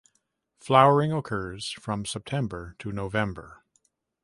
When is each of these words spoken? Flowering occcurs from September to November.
Flowering 0.57 1.11
occcurs 1.11 1.73
from 1.79 2.07
September 2.07 2.75
to 2.79 2.91
November. 2.91 3.63